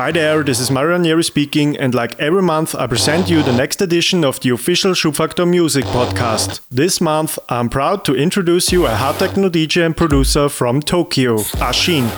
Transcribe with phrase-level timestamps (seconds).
[0.00, 3.52] Hi there, this is Mario Ranieri speaking, and like every month, I present you the
[3.52, 6.62] next edition of the official Schubfaktor Music podcast.
[6.70, 11.36] This month, I'm proud to introduce you a hard techno DJ and producer from Tokyo,
[11.60, 12.08] Asin.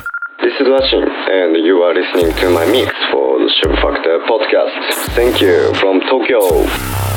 [0.40, 5.14] This is Asin, and you are listening to my mix for the Schubfaktor podcast.
[5.16, 6.40] Thank you from Tokyo.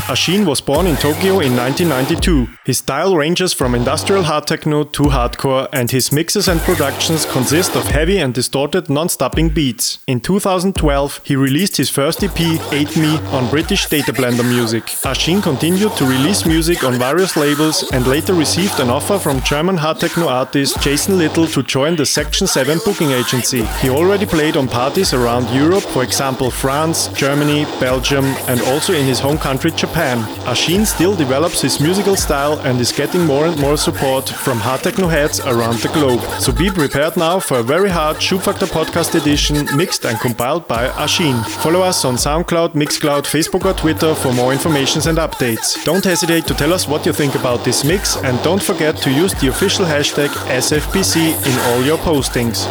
[0.08, 2.48] Asin was born in Tokyo in 1992.
[2.64, 7.76] His style ranges from industrial hard techno to hardcore, and his mixes and productions consist
[7.76, 9.98] of heavy and distorted non-stopping beats.
[10.06, 14.84] In 2012, he released his first EP, 8 Me, on British Data Blender Music.
[14.84, 19.76] Asin continued to release music on various labels and later received an offer from German
[19.76, 23.66] hard techno artist Jason Little to join the Section 7 booking agency.
[23.82, 29.04] He already played on parties around Europe, for example France, Germany, Belgium, and also in
[29.06, 30.20] his home country Japan.
[30.46, 34.82] Asin still develops his musical style and is getting more and more support from hard
[34.82, 36.22] techno heads around the globe.
[36.40, 40.88] So be prepared now for a very hard Schubfaktor podcast edition mixed and compiled by
[40.90, 41.44] Asin.
[41.64, 45.84] Follow us on SoundCloud, Mixcloud, Facebook or Twitter for more informations and updates.
[45.84, 49.10] Don't hesitate to tell us what you think about this mix and don't forget to
[49.10, 50.30] use the official hashtag
[50.64, 51.16] SFPC
[51.50, 52.68] in all your postings.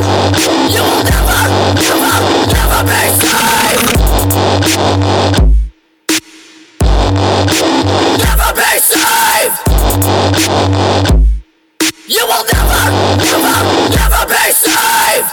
[0.00, 0.06] You
[0.82, 1.40] will never,
[1.76, 2.16] never,
[2.48, 4.00] never be saved!
[8.18, 9.56] never be saved.
[12.08, 12.82] You will never,
[13.28, 13.56] never,
[13.90, 15.28] never be saved.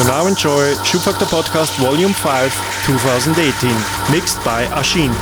[0.00, 3.70] So now enjoy Schubfaktor Podcast Volume 5 2018,
[4.10, 5.12] mixed by Asin.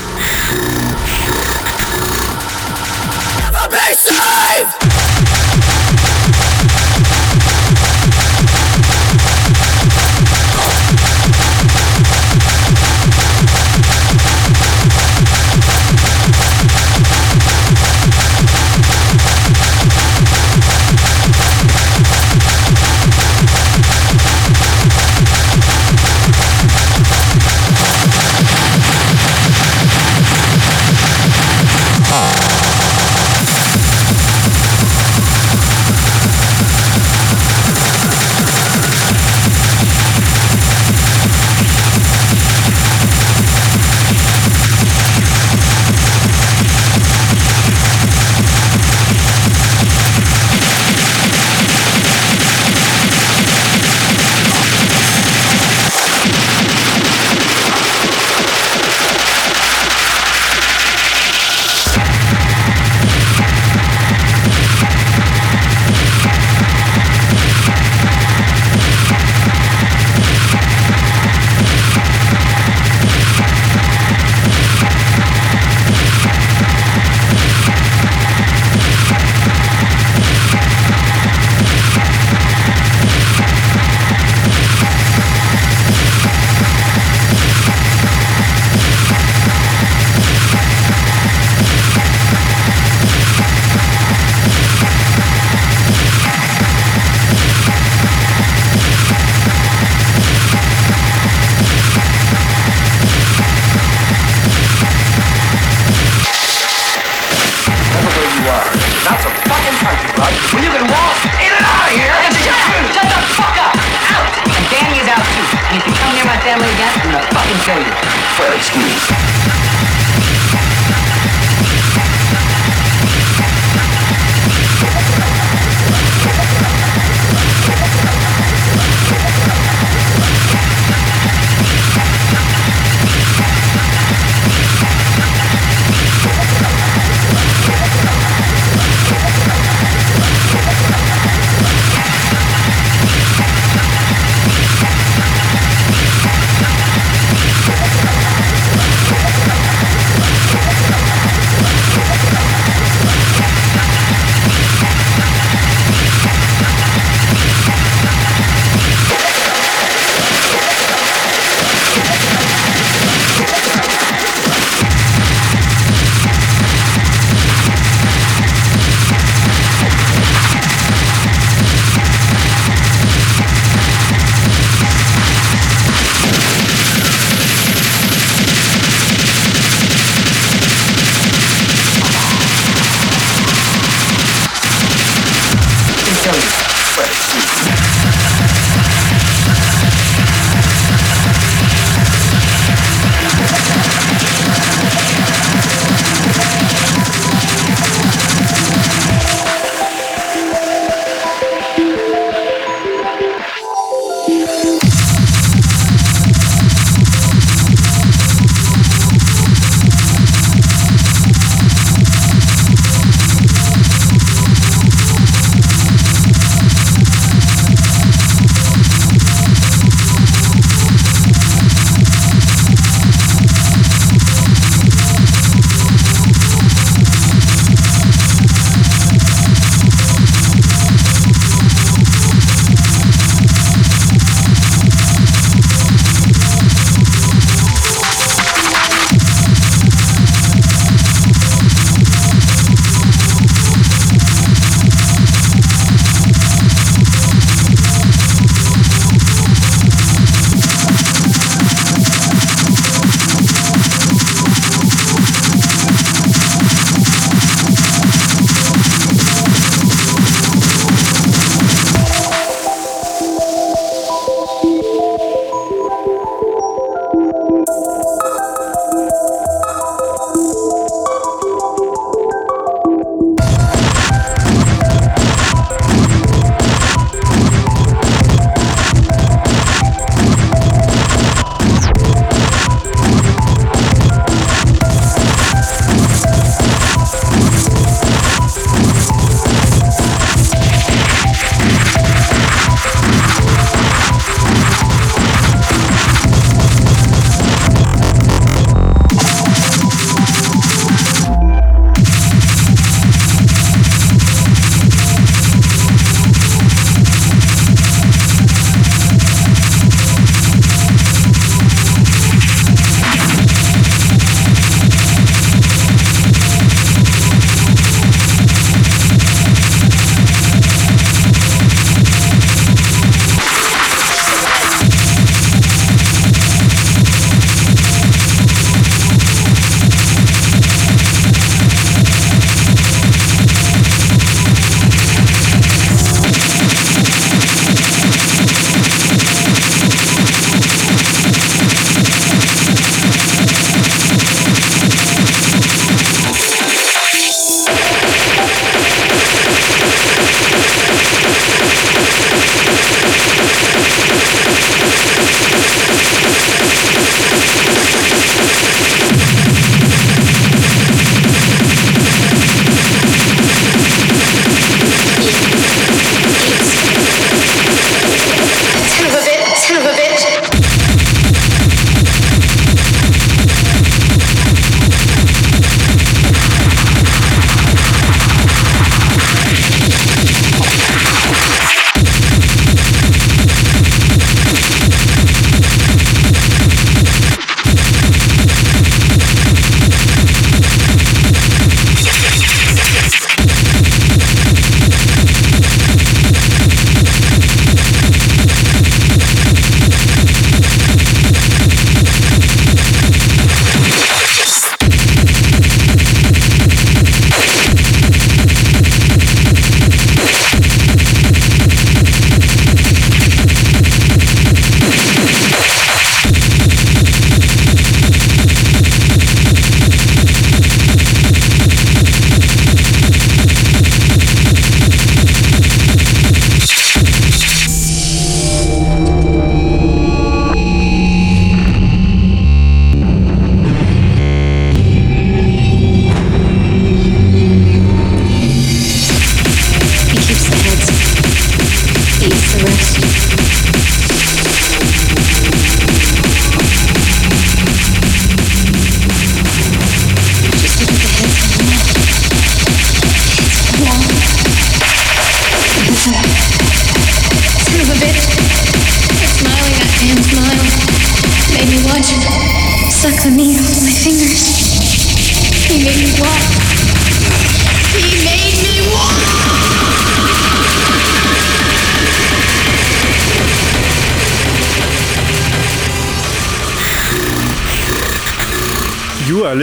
[109.08, 110.36] That's a fucking country right?
[110.52, 112.60] Well, you can walk in and out of here and shut,
[112.92, 113.72] shut the fuck up!
[114.12, 114.28] Out!
[114.44, 115.48] And Danny is out too.
[115.72, 117.92] And if you come near my family again, I'm gonna fucking kill you.
[118.36, 119.67] Well, excuse me.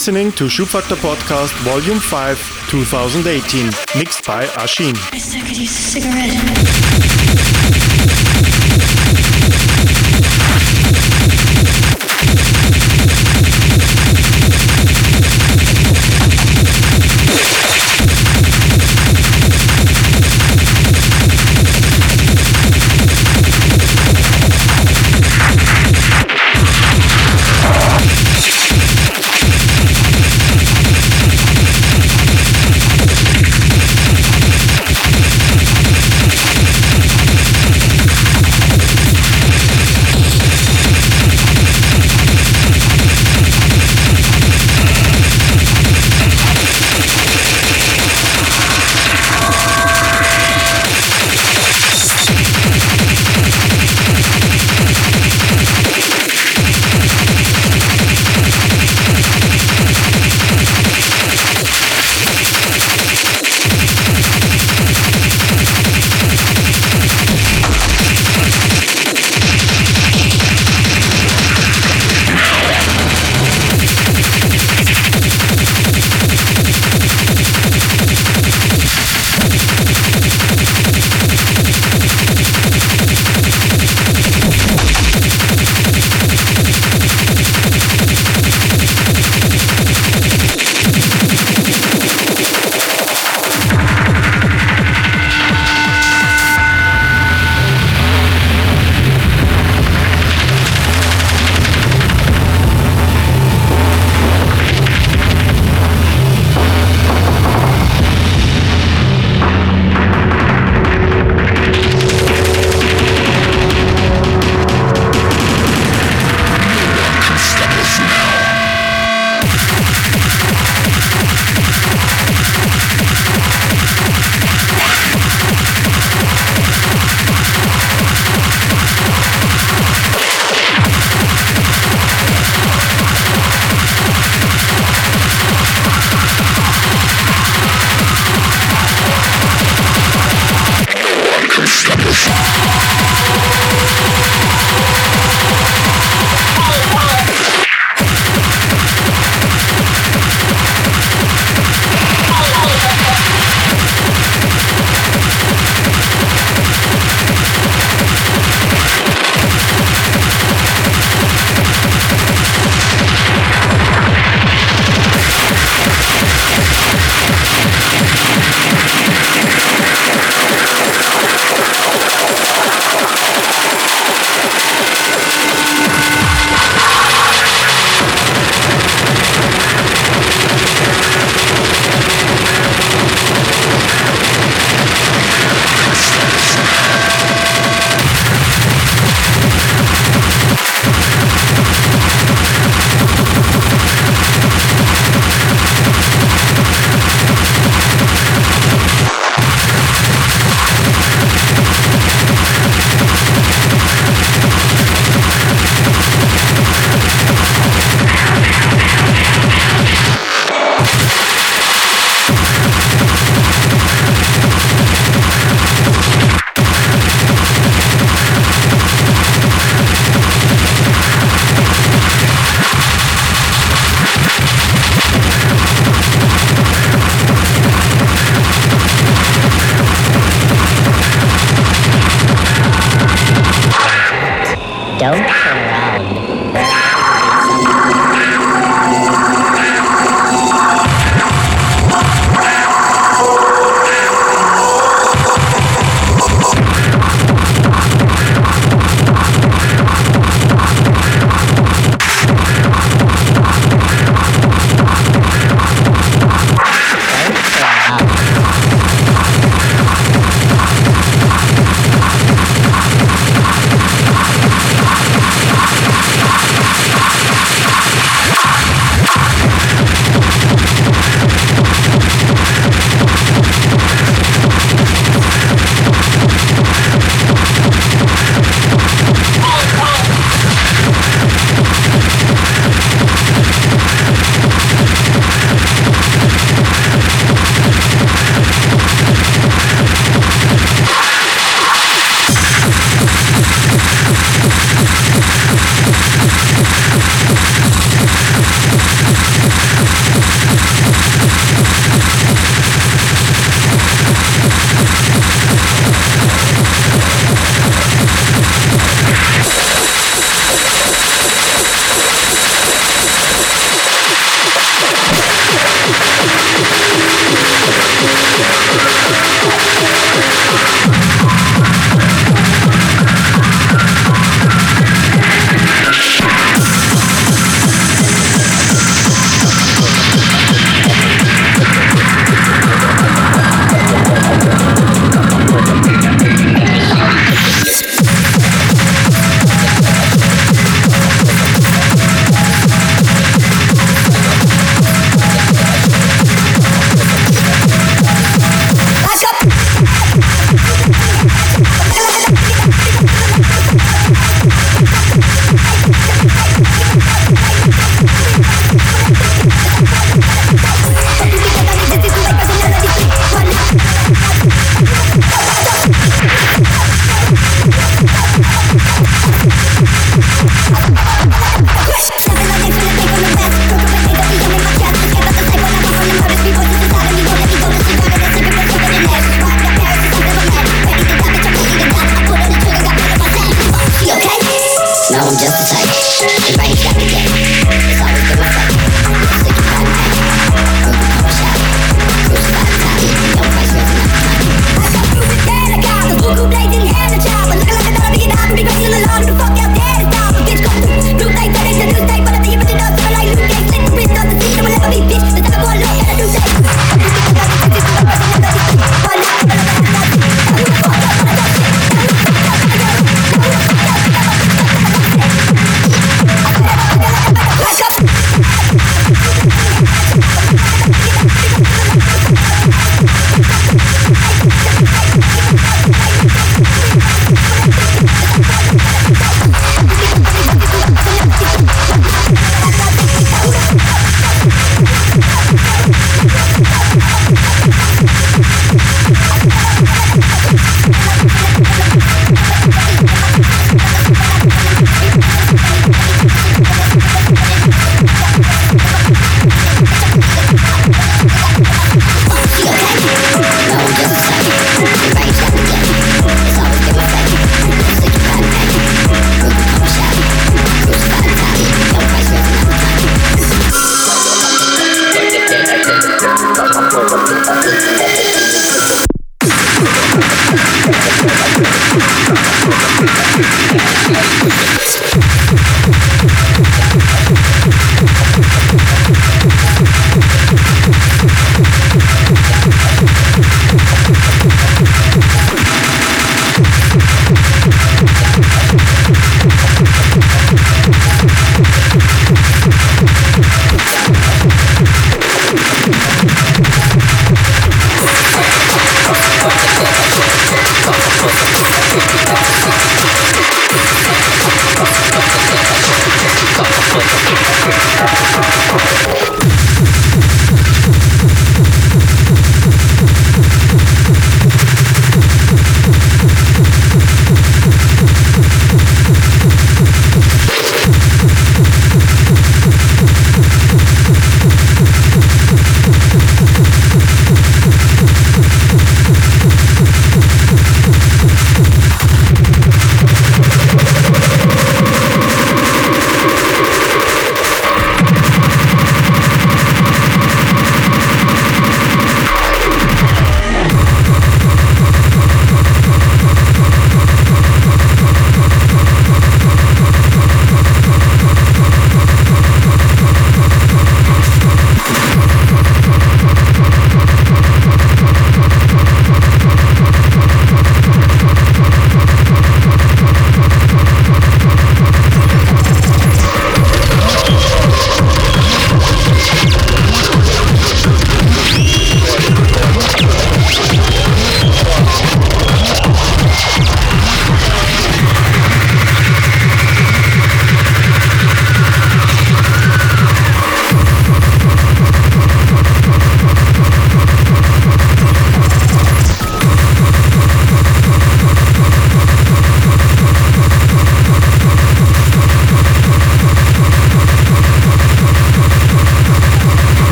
[0.00, 3.66] Listening to Schubfaktor Podcast Volume 5 2018,
[3.98, 4.96] mixed by Asin.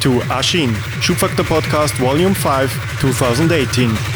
[0.00, 4.09] To Asin, Schubfaktor Podcast Volume 5, 2018.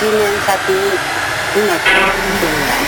[0.00, 0.78] 数年先に
[1.54, 2.80] 今こういうのが。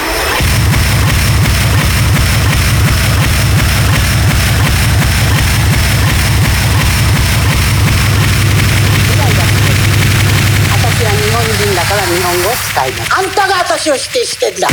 [13.14, 14.68] あんたが私を否定してんだ。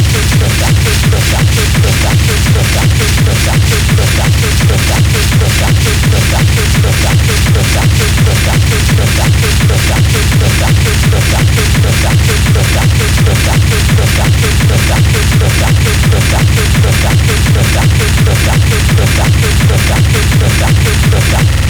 [21.32, 21.69] Thank you.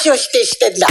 [0.00, 0.86] 私を否定してんだ。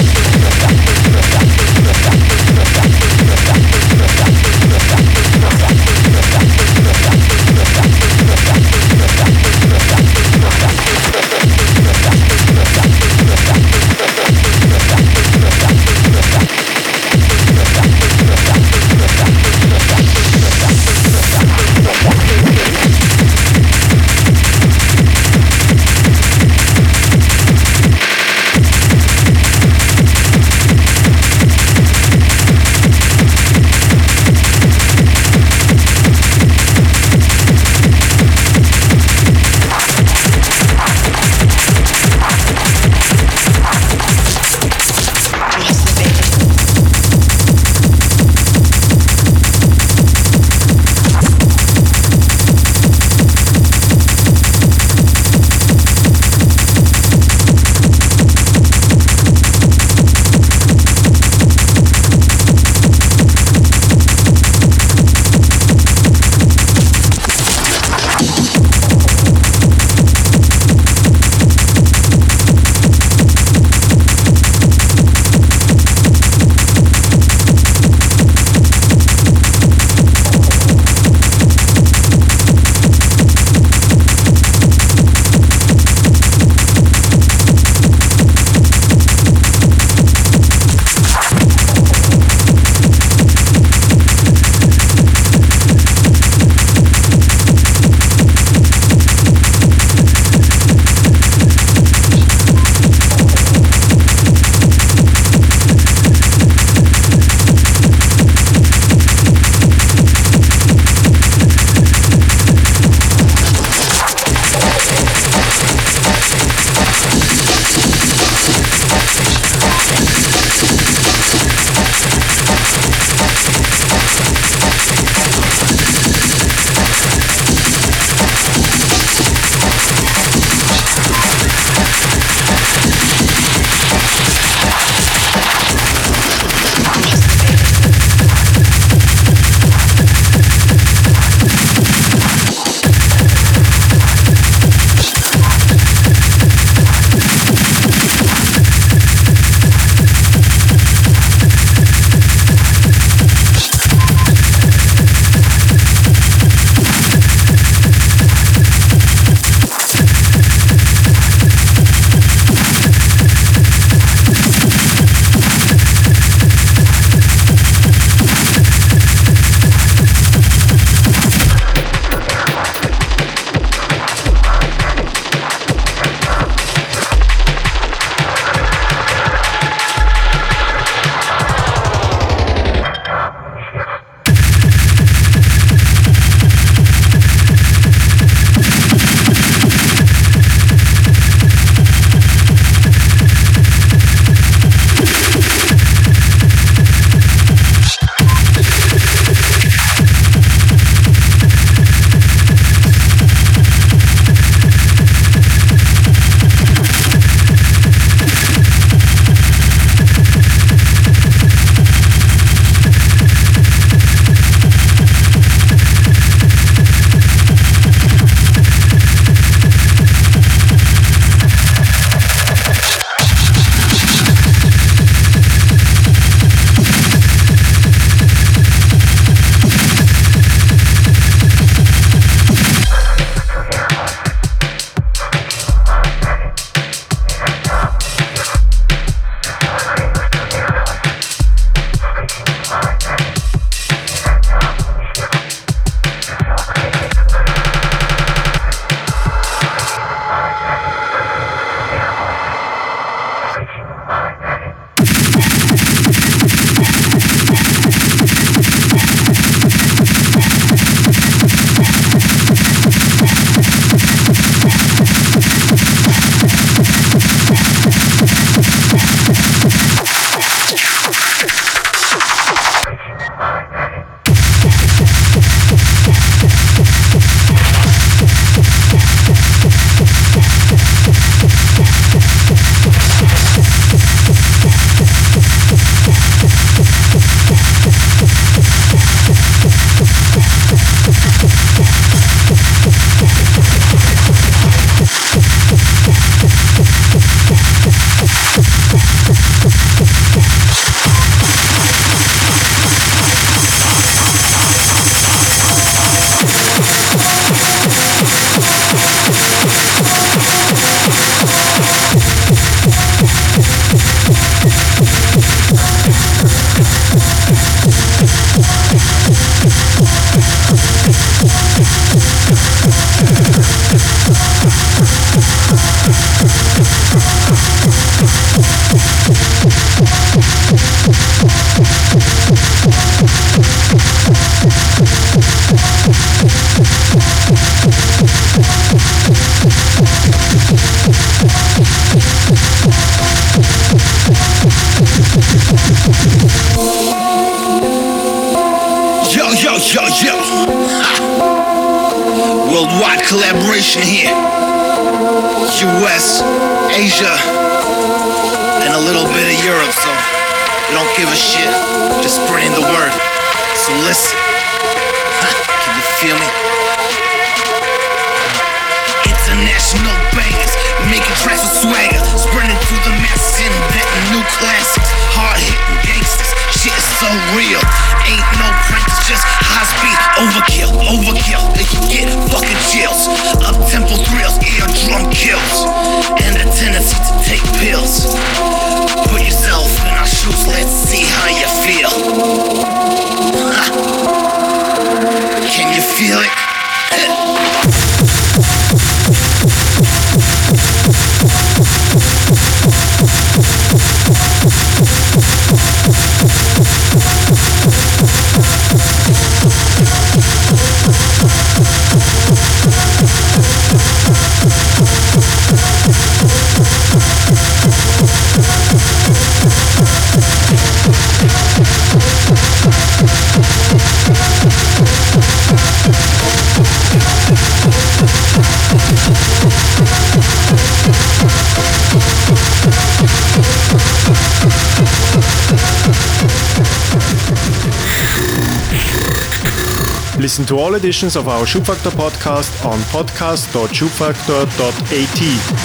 [440.60, 445.40] listen to all editions of our Schubfaktor podcast on podcast.schubfaktor.at.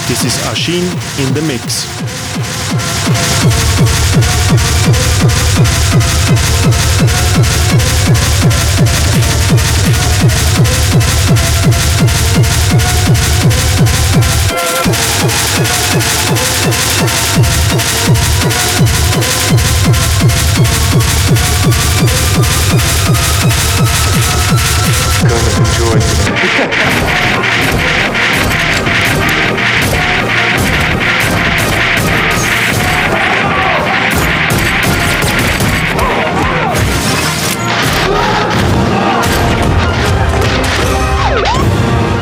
[0.09, 0.83] This is Asin
[1.25, 1.85] in the mix.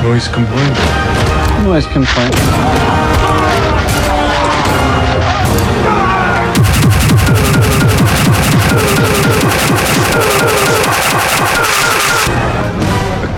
[0.04, 0.78] Noise complaint.
[1.64, 3.43] Noise complaint.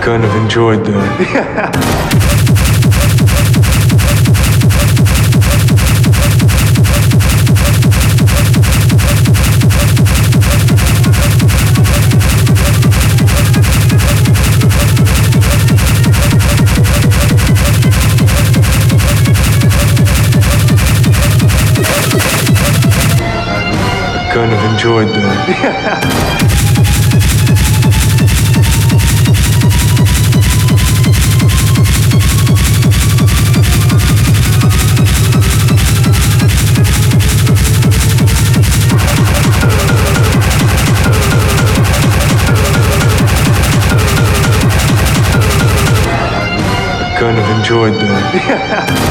[0.06, 1.18] kind of enjoyed that.
[24.32, 26.32] kind of enjoyed that.
[47.66, 49.02] enjoyed that.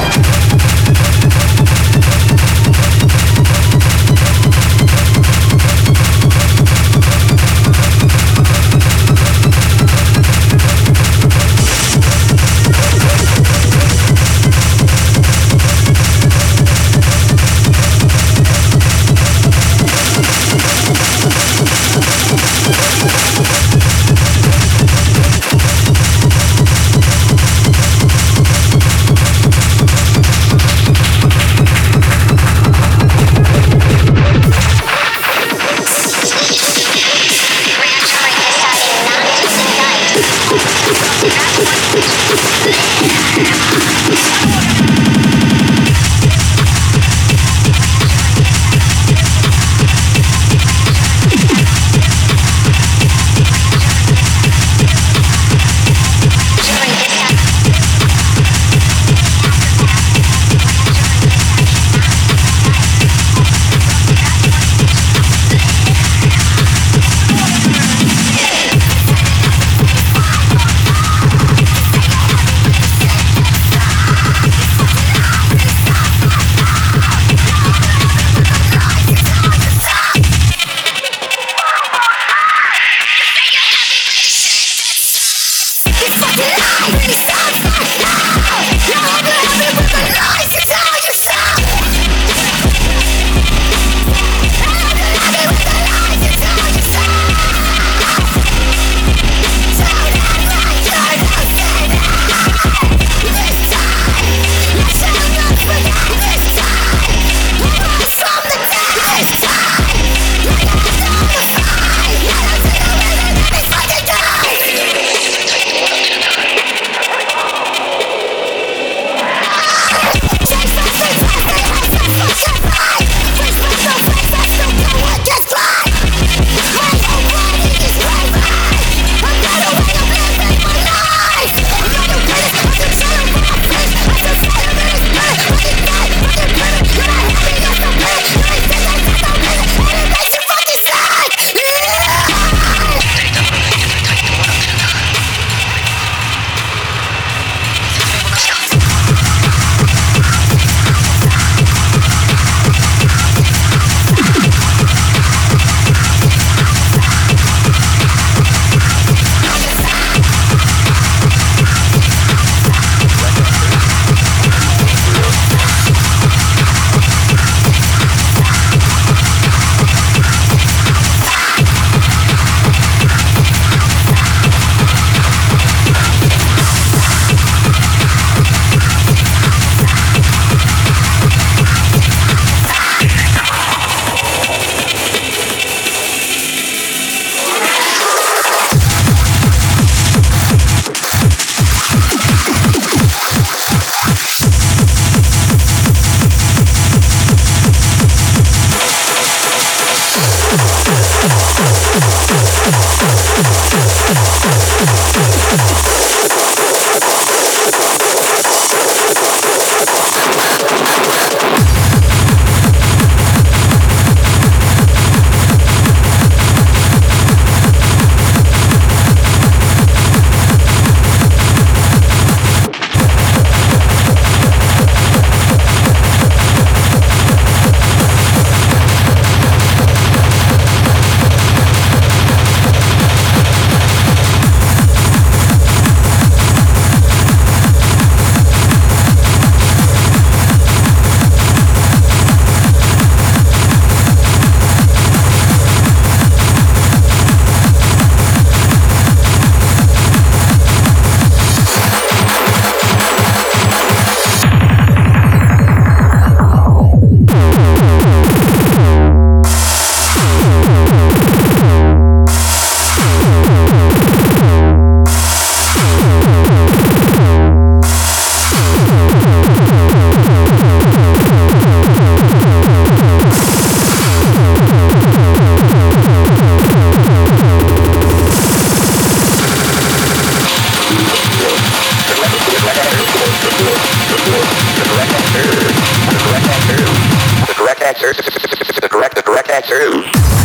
[286.68, 288.14] The correct answer.
[288.14, 289.16] The correct.
[289.16, 290.45] The correct answer.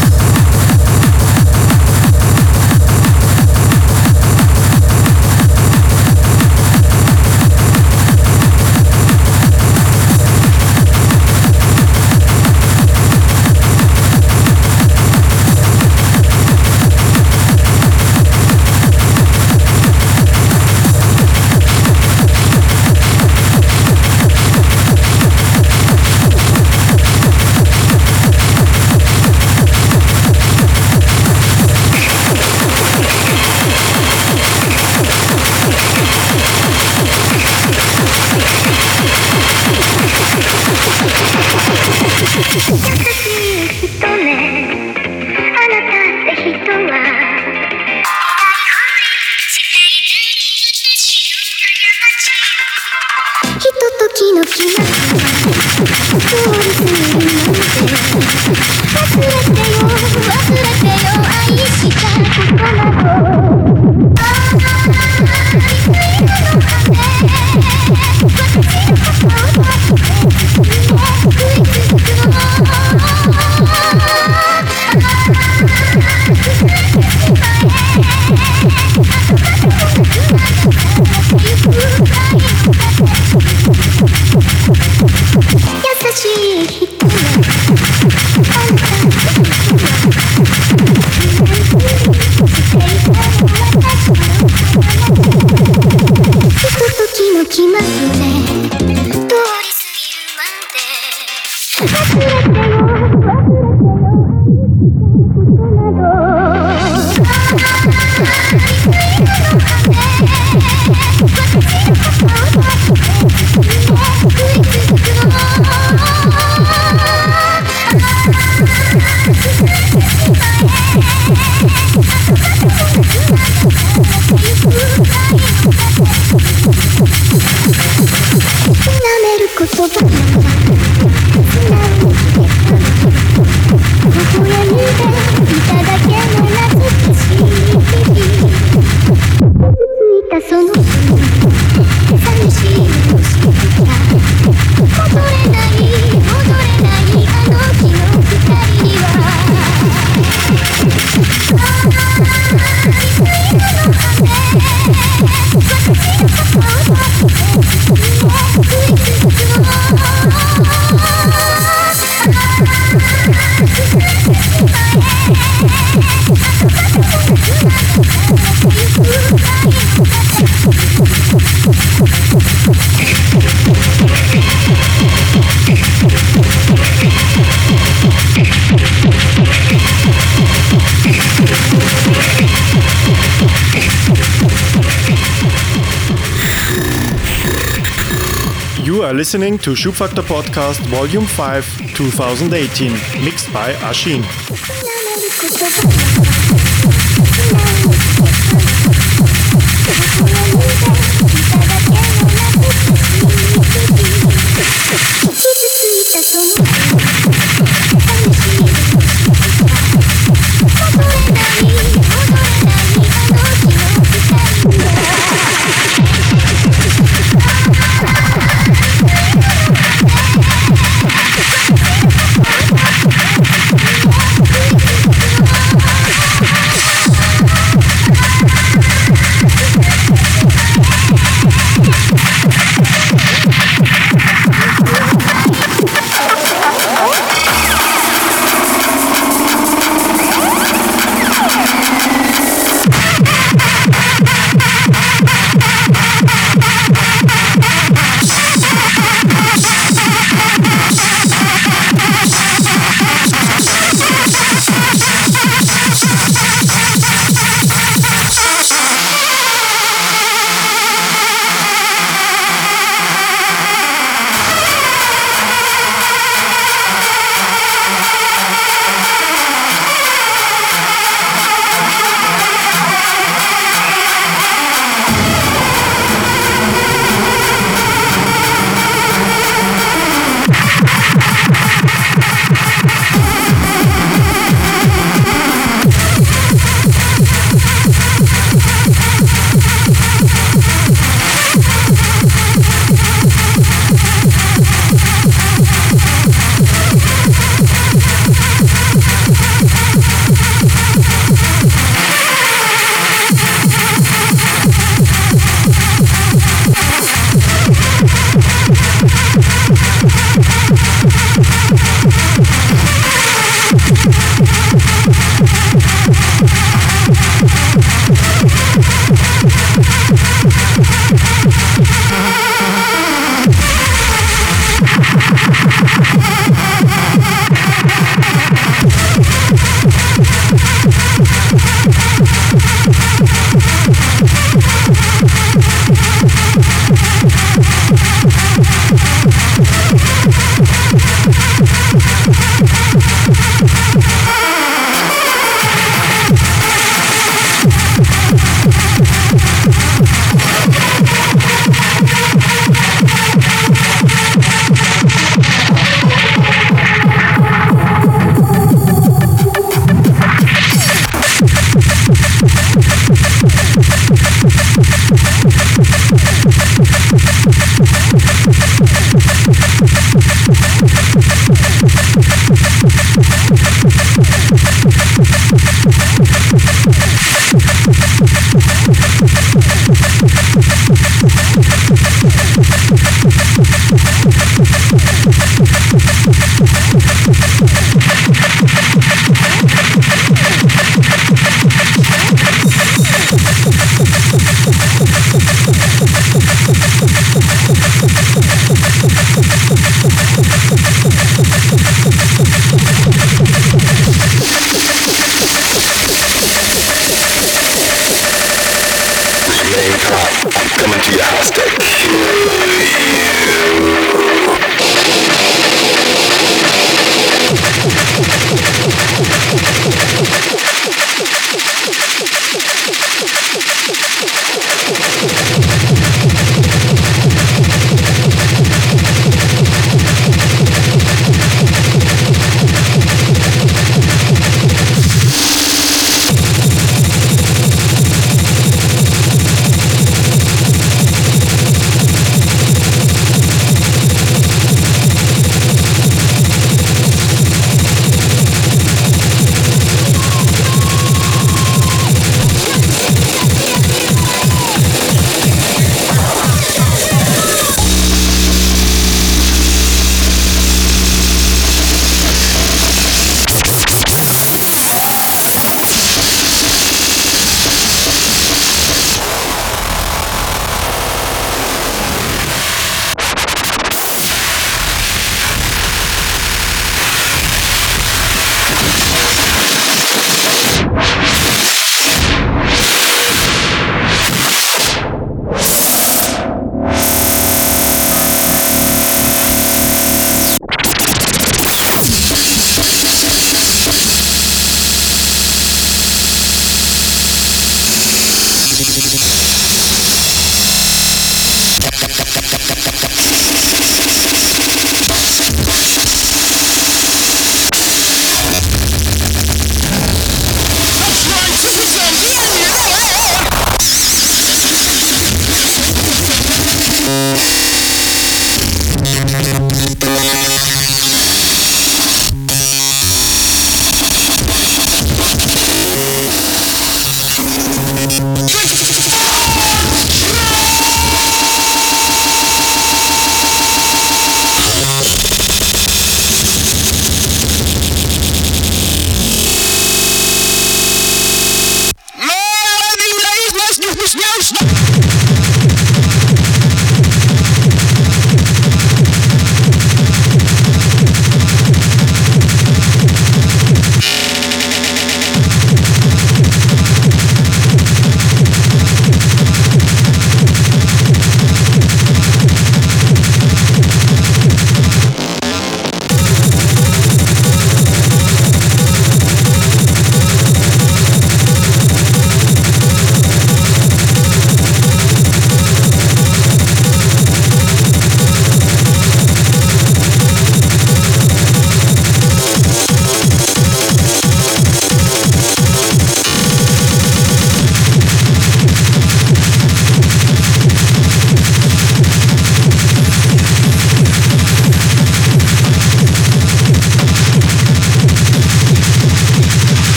[189.20, 192.90] Listening to Schubfaktor Podcast Volume 5 2018,
[193.22, 194.89] mixed by Asin.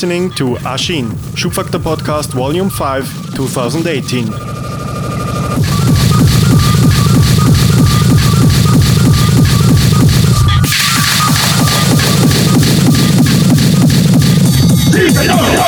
[0.00, 4.26] listening to Asin, Schubfaktor Podcast Volume 5, 2018.
[15.26, 15.67] No!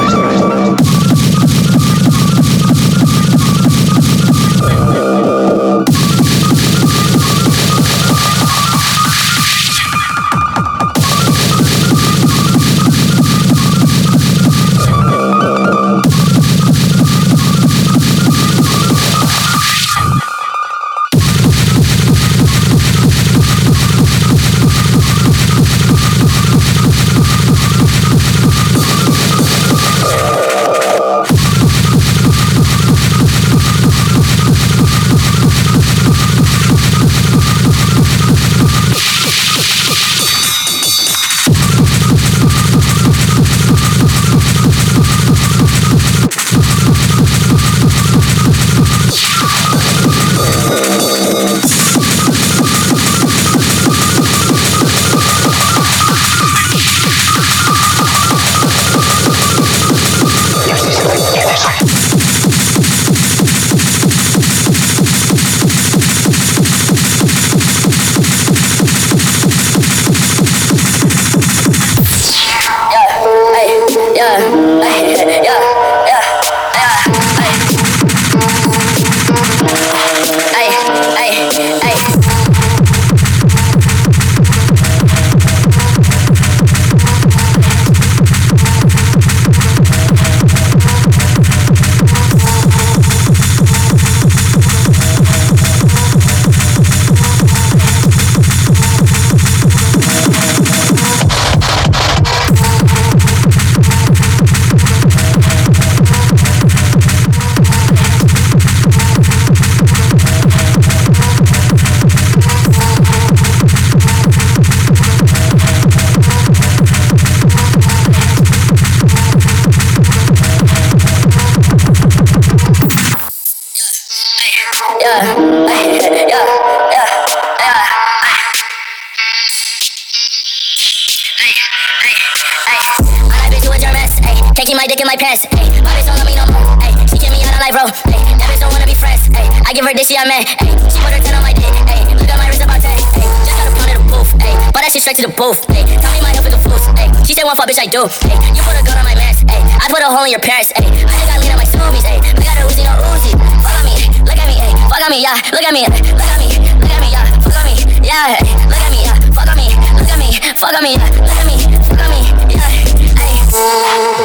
[140.31, 140.43] a man.
[140.63, 141.67] Ay, put her 10 on my dick.
[141.91, 142.87] Ay, look at my wrist about 10.
[142.87, 144.31] Ay, just got a pound of the booth.
[144.39, 145.59] Ay, but that shit straight to the booth.
[145.69, 146.87] Ay, tell me my health is a fools.
[146.95, 148.07] Ay, she said one fuck, bitch, I do.
[148.07, 149.43] Ay, you put a gun on my mans.
[149.51, 150.71] Ay, I put a hole in your parents.
[150.79, 152.05] Ay, I just got lean on my zoomies.
[152.07, 153.31] Ay, I got a Uzi, no Uzi.
[153.59, 154.55] Fuck on me, look at me.
[154.63, 155.35] Ay, fuck on me, yeah.
[155.51, 156.47] Look at me, look at me,
[156.79, 157.25] look at me, yeah.
[157.43, 158.39] Fuck on me, yeah.
[158.71, 159.17] Look at me, yeah.
[159.35, 159.67] Fuck on me,
[159.99, 161.11] look at me, fuck on me, yeah.
[161.27, 161.55] Look at me,
[161.91, 162.19] fuck on me,
[162.55, 163.19] yeah.
[163.19, 164.20] Ay.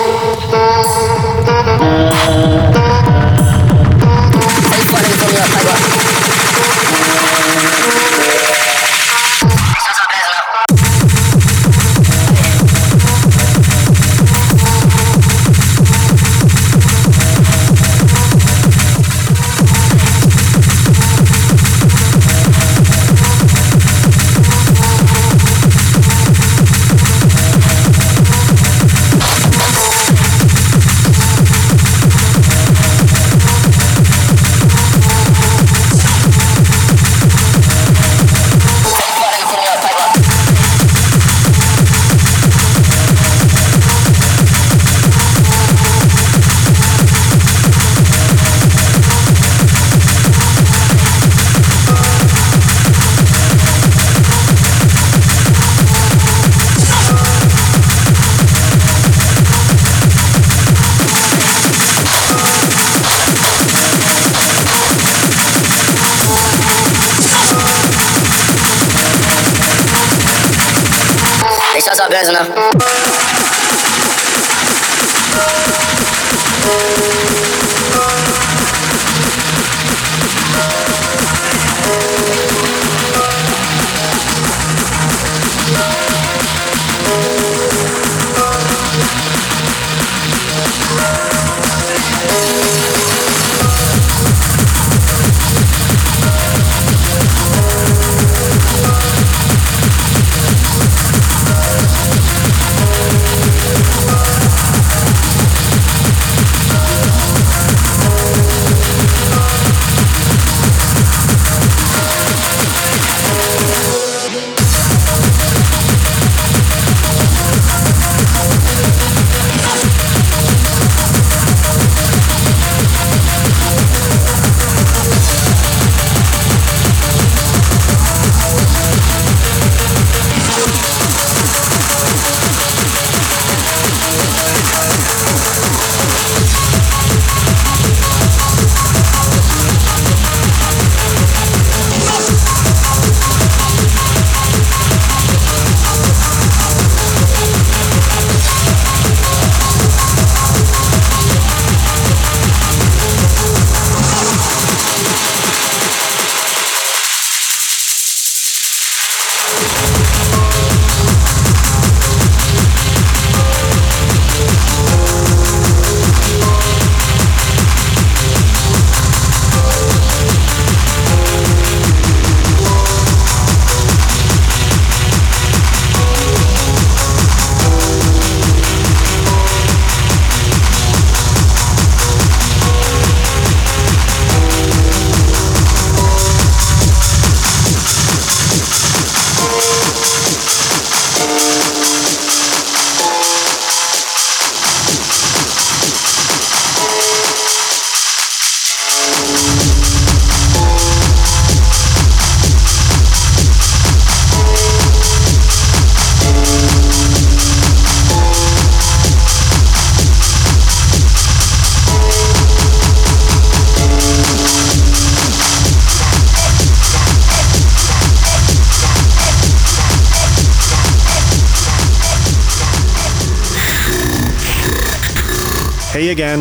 [72.27, 73.06] sonar.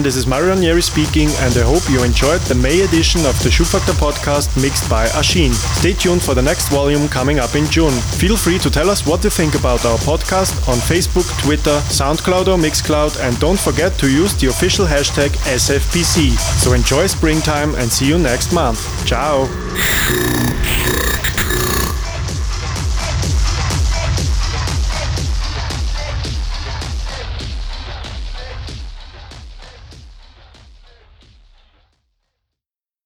[0.04, 3.50] This is Mario Ranieri speaking, and I hope you enjoyed the May edition of the
[3.50, 5.54] Schubfaktor podcast mixed by Asin.
[5.54, 7.94] Stay tuned for the next volume coming up in June.
[8.20, 12.48] Feel free to tell us what you think about our podcast on Facebook, Twitter, SoundCloud,
[12.48, 16.32] or Mixcloud, and don't forget to use the official hashtag SFPC.
[16.62, 18.80] So enjoy springtime and see you next month.
[19.06, 19.48] Ciao!